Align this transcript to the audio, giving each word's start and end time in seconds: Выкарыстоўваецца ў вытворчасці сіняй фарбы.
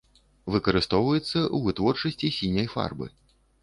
Выкарыстоўваецца 0.53 1.23
ў 1.27 1.63
вытворчасці 1.69 2.35
сіняй 2.43 2.67
фарбы. 2.77 3.07